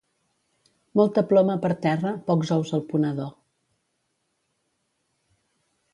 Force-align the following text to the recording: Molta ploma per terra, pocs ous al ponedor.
Molta 0.99 1.23
ploma 1.31 1.57
per 1.65 1.71
terra, 1.83 2.13
pocs 2.31 2.53
ous 2.57 2.73
al 2.79 2.85
ponedor. 2.89 3.31